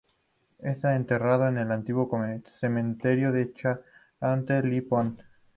Está 0.57 0.95
enterrado 0.95 1.47
en 1.47 1.59
el 1.59 1.71
antiguo 1.71 2.09
cementerio 2.47 3.31
de 3.31 3.53
Charenton-le-Pont. 3.53 5.21